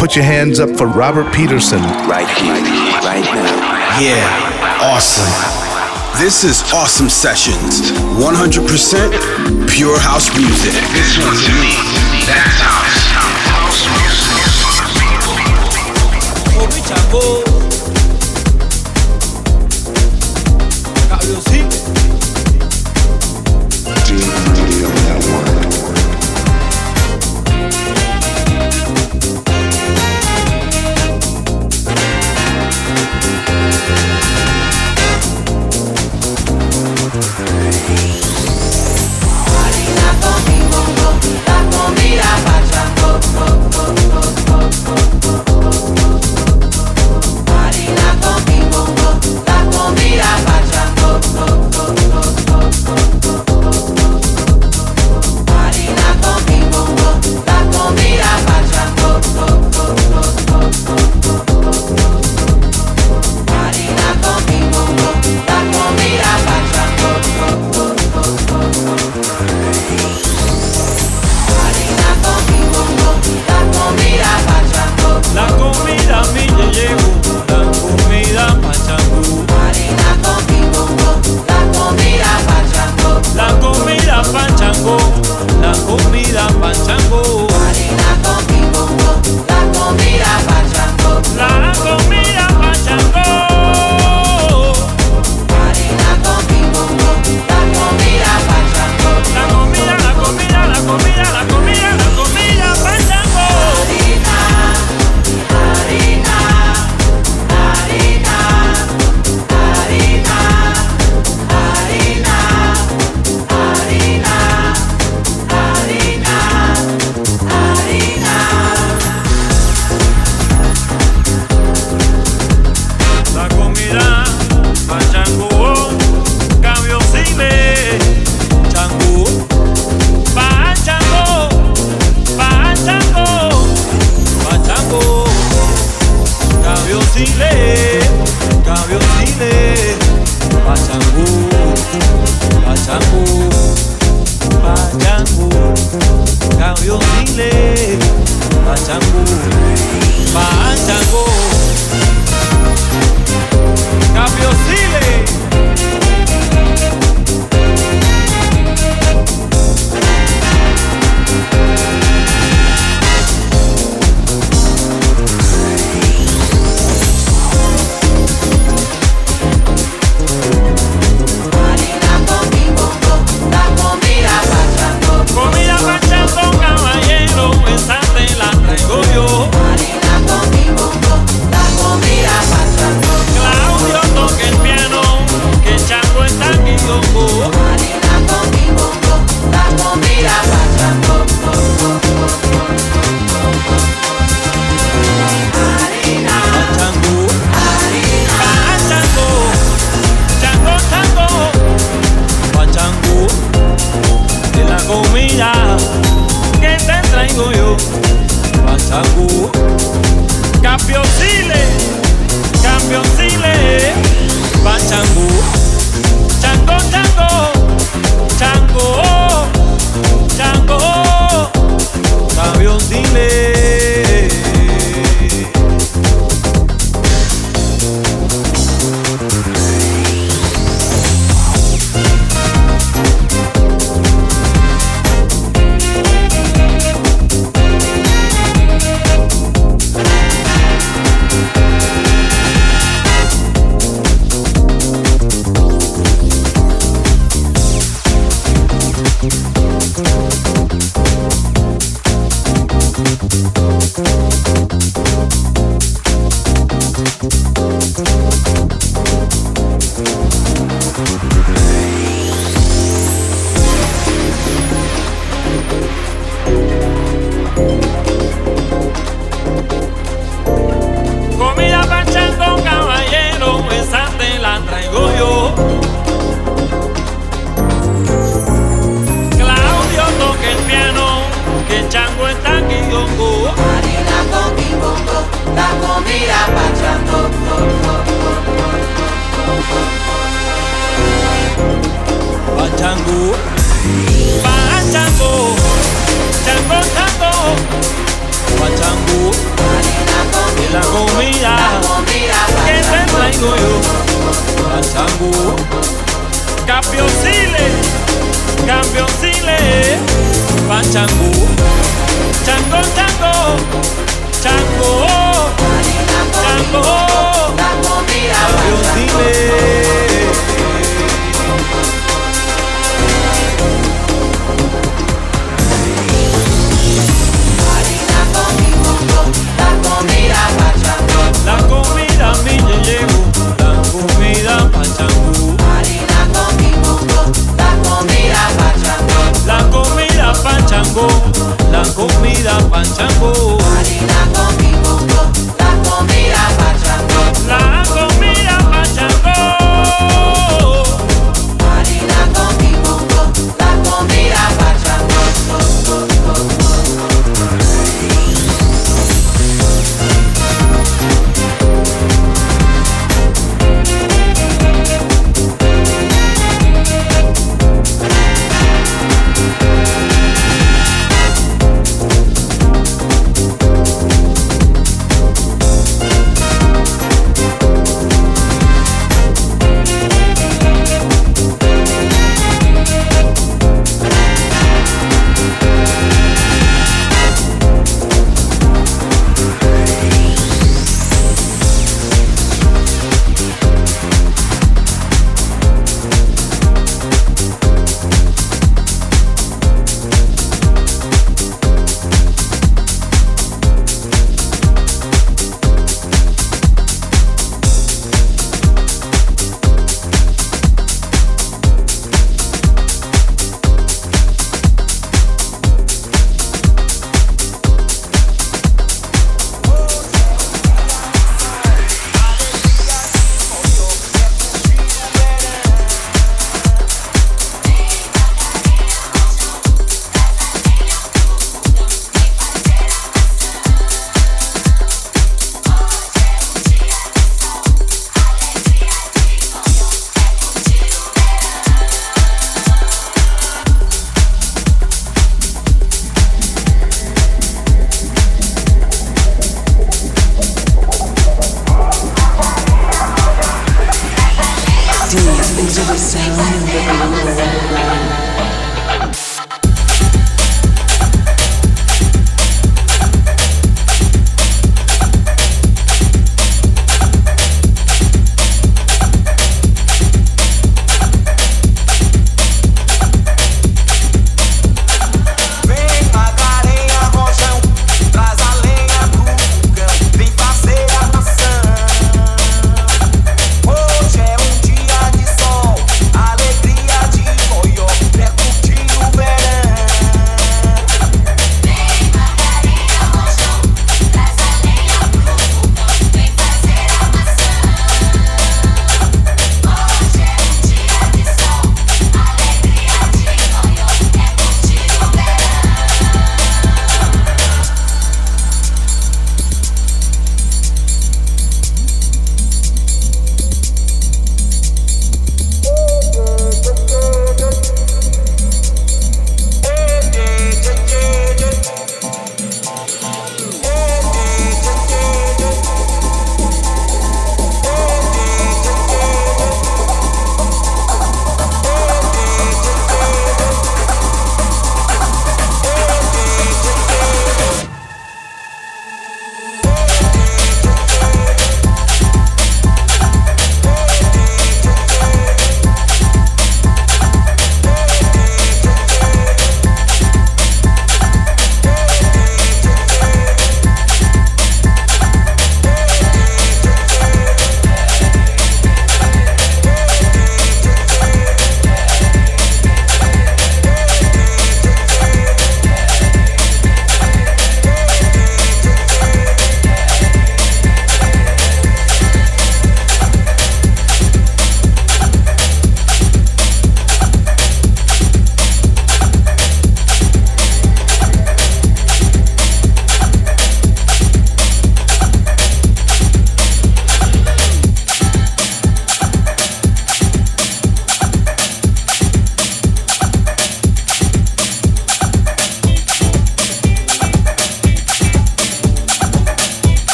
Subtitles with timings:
[0.00, 1.82] put your hands up for Robert Peterson.
[2.08, 2.54] Right here,
[3.04, 4.00] right now.
[4.00, 5.28] Yeah, awesome.
[6.18, 7.92] This is Awesome Sessions.
[8.16, 10.72] 100% pure house music.
[10.72, 11.76] This one to me,
[12.24, 13.12] that's house.
[13.52, 14.40] House music.
[17.12, 17.49] Oh.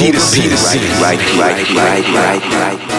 [0.00, 0.40] Peterson.
[0.40, 0.80] Peterson.
[1.02, 2.89] Right, right, right, right, right, right.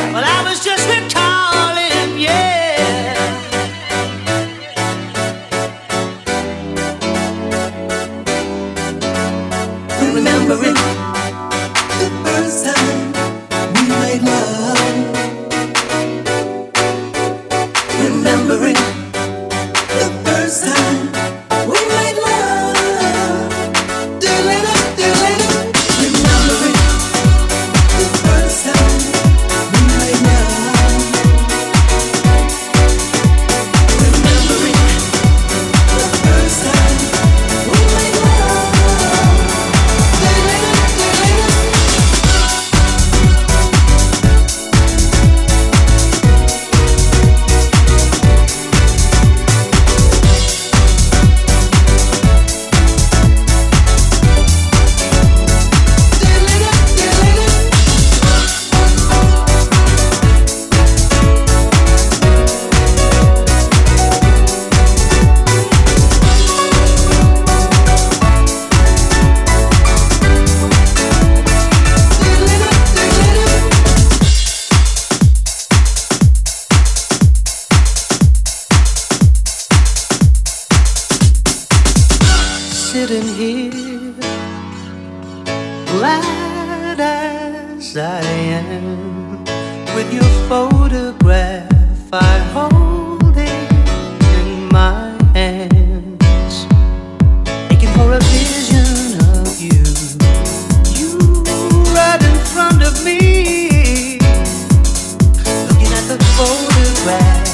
[106.96, 107.51] sweat.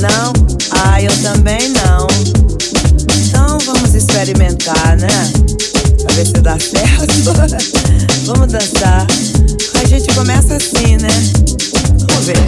[0.00, 0.32] Não?
[0.70, 2.06] Ah, eu também não.
[3.14, 5.32] Então vamos experimentar, né?
[6.02, 7.04] Pra ver se dá certo.
[8.24, 9.06] vamos dançar.
[9.74, 11.08] A gente começa assim, né?
[12.08, 12.38] Vamos ver.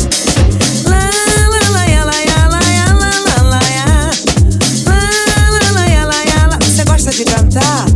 [6.65, 7.87] Você gosta de cantar?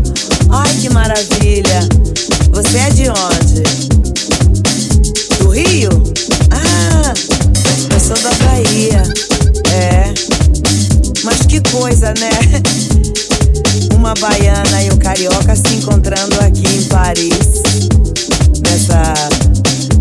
[0.51, 1.89] Ai, que maravilha!
[2.53, 3.90] Você é de onde?
[12.01, 12.31] Coisa, né?
[13.95, 17.63] Uma baiana e um carioca se encontrando aqui em Paris.
[18.63, 19.15] Nessa.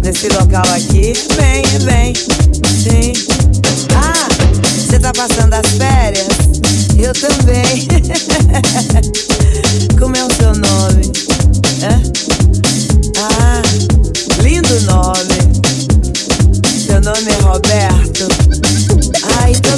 [0.02, 1.14] Nesse local aqui.
[1.36, 2.14] Bem, é bem.
[2.16, 3.14] Sim.
[3.96, 4.28] Ah,
[4.78, 6.28] você tá passando as férias?
[6.98, 7.88] Eu também.
[10.00, 11.09] Como é o seu nome?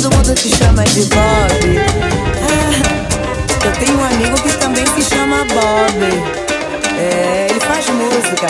[0.02, 1.80] Todo mundo te chama de Bob.
[2.42, 6.04] Ah, eu tenho um amigo que também se chama Bob.
[6.98, 8.48] É, ele faz música.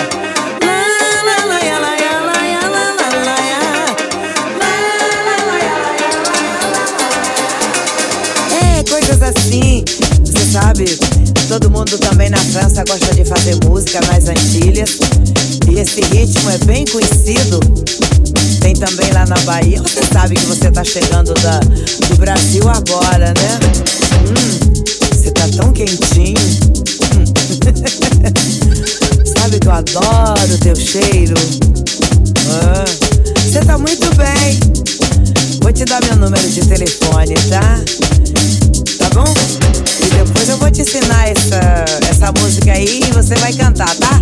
[8.62, 9.84] É, coisas assim.
[10.24, 10.86] Você sabe,
[11.50, 15.00] todo mundo também na França gosta de fazer música nas Antilhas.
[15.70, 17.60] E esse ritmo é bem conhecido.
[18.62, 19.82] Tem também lá na Bahia.
[19.82, 23.60] Você sabe que você tá chegando da, do Brasil agora, né?
[24.30, 24.60] Hum,
[25.12, 26.38] você tá tão quentinho.
[27.16, 27.26] Hum.
[29.38, 31.36] sabe que eu adoro teu cheiro.
[32.48, 32.86] Ah,
[33.44, 34.60] Você tá muito bem.
[35.62, 37.80] Vou te dar meu número de telefone, tá?
[39.00, 39.34] Tá bom?
[40.00, 44.22] E depois eu vou te ensinar essa, essa música aí e você vai cantar, tá?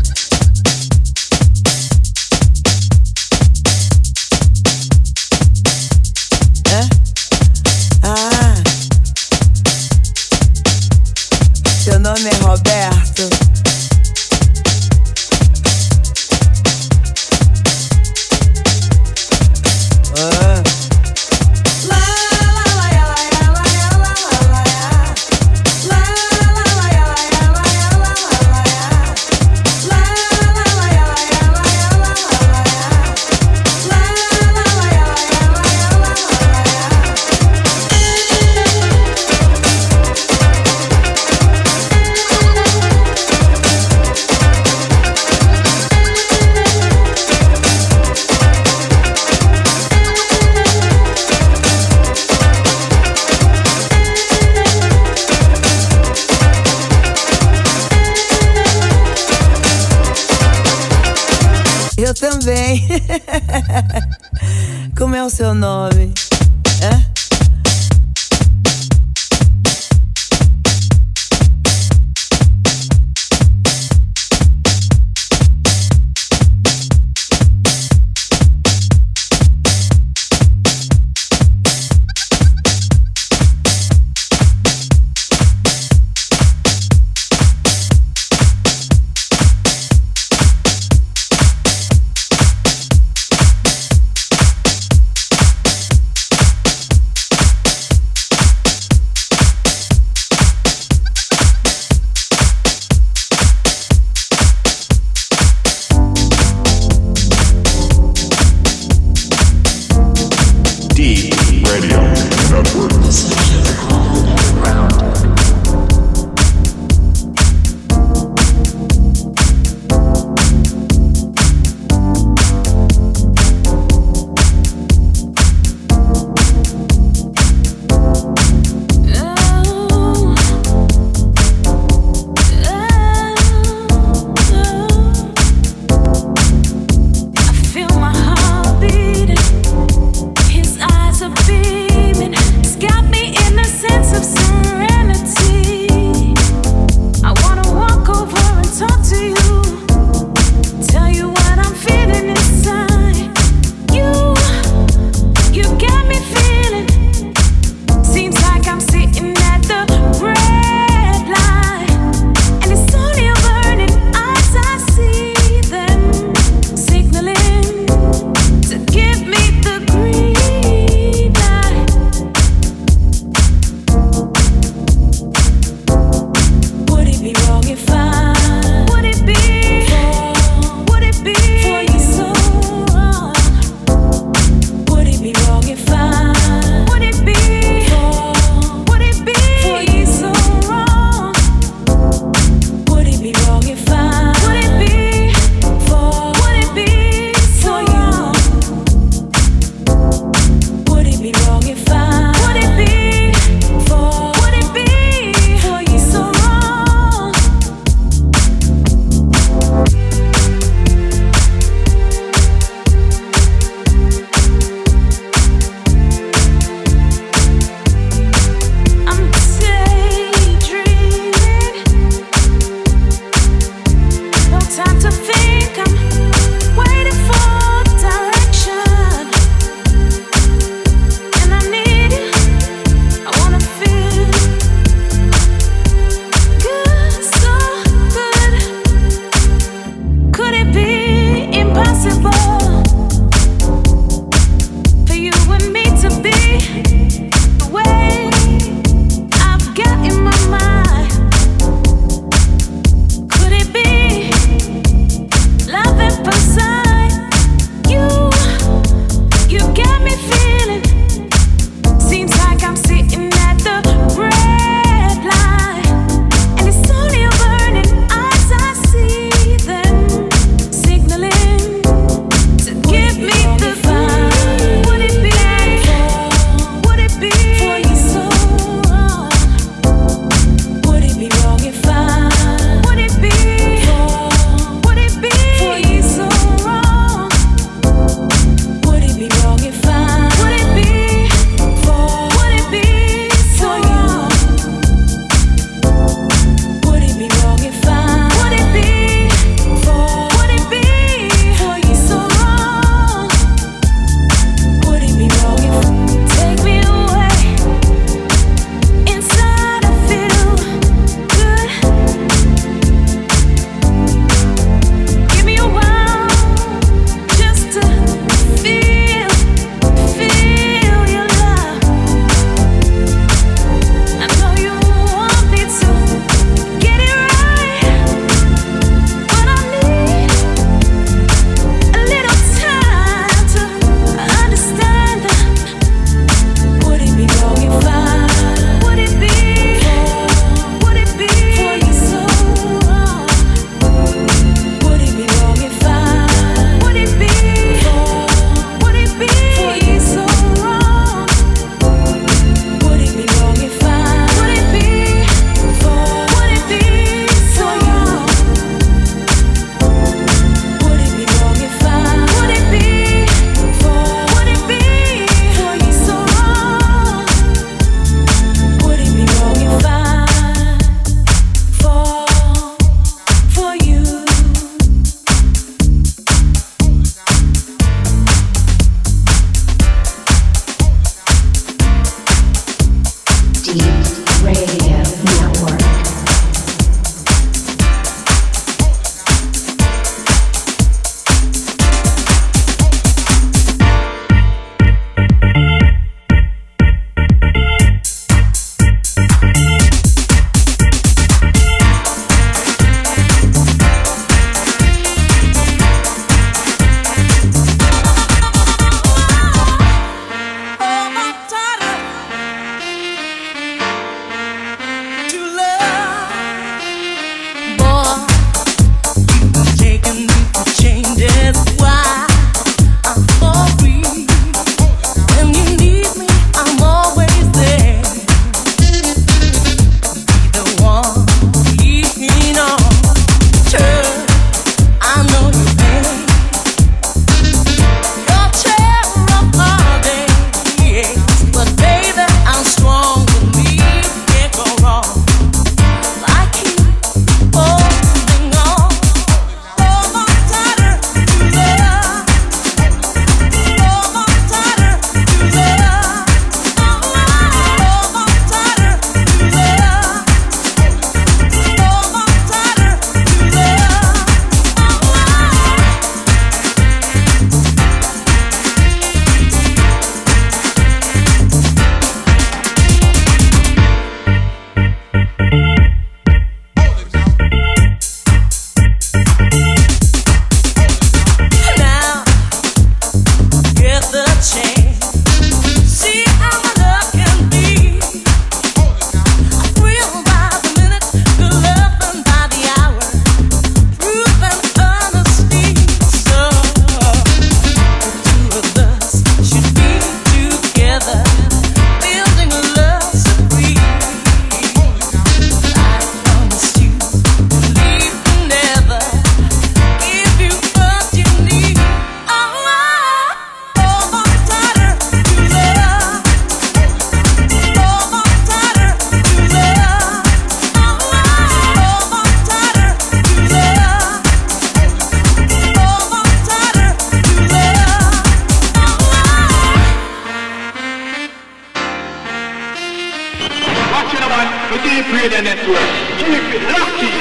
[535.41, 535.77] Network.
[536.17, 537.11] Keep it lucky.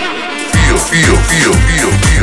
[0.53, 2.20] Feel, feel, feel, feel, feel.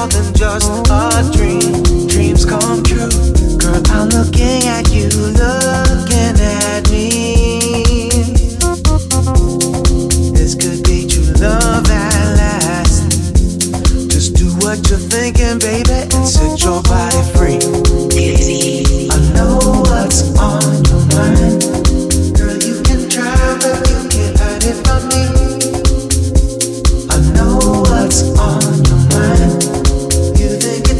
[0.00, 2.06] More than just a dream.
[2.06, 3.10] Dreams come true.
[3.58, 8.08] Girl, I'm looking at you, looking at me.
[10.32, 13.10] This could be true love at last.
[14.10, 17.60] Just do what you're thinking, baby, and set your body free.
[19.10, 21.60] I know what's on your mind.
[22.36, 25.22] Girl, you can try, but you can't hide it from me.
[27.10, 28.59] I know what's on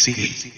[0.00, 0.50] sigue.